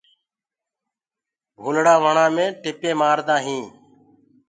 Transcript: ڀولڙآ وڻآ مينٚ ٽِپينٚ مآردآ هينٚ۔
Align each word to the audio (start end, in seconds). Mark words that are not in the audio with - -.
ڀولڙآ 1.61 1.95
وڻآ 2.03 2.25
مينٚ 2.35 2.57
ٽِپينٚ 2.61 2.97
مآردآ 3.01 3.35
هينٚ۔ 3.45 3.69